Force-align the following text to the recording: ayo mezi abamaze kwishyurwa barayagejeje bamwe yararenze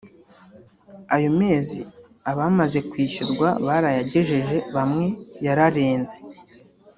ayo 1.15 1.29
mezi 1.41 1.79
abamaze 2.31 2.79
kwishyurwa 2.89 3.47
barayagejeje 3.65 4.57
bamwe 4.75 5.07
yararenze 5.45 6.17